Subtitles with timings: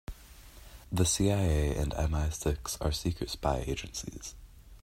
[0.91, 4.33] The CIA and MI-Six are secret spy agencies.